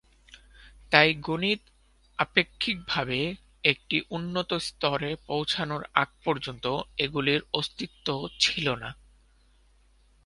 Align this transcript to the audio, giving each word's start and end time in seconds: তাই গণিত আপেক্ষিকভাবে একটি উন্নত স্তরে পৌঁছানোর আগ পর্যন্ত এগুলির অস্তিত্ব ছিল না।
তাই 0.91 1.09
গণিত 1.21 1.61
আপেক্ষিকভাবে 2.19 3.19
একটি 3.63 3.97
উন্নত 4.09 4.49
স্তরে 4.59 5.11
পৌঁছানোর 5.27 5.83
আগ 5.93 6.09
পর্যন্ত 6.23 6.65
এগুলির 6.97 7.41
অস্তিত্ব 7.53 8.07
ছিল 8.39 8.67
না। 8.75 8.89